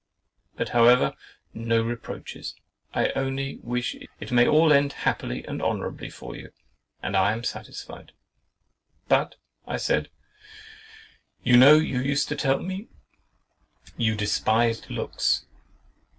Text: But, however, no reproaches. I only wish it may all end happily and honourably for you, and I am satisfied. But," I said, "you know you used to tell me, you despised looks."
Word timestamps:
But, 0.55 0.69
however, 0.69 1.13
no 1.53 1.83
reproaches. 1.83 2.55
I 2.91 3.11
only 3.11 3.57
wish 3.61 3.95
it 4.19 4.31
may 4.31 4.47
all 4.47 4.73
end 4.73 4.93
happily 5.05 5.45
and 5.45 5.61
honourably 5.61 6.09
for 6.09 6.35
you, 6.35 6.51
and 7.03 7.15
I 7.15 7.33
am 7.33 7.43
satisfied. 7.43 8.11
But," 9.07 9.35
I 9.67 9.77
said, 9.77 10.09
"you 11.43 11.55
know 11.55 11.75
you 11.75 11.99
used 11.99 12.27
to 12.29 12.35
tell 12.35 12.57
me, 12.57 12.87
you 13.95 14.15
despised 14.15 14.89
looks." 14.89 15.45